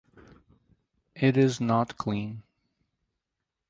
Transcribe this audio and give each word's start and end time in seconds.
It 1.13 1.37
is 1.37 1.61
not 1.61 1.95
clean. 1.95 2.41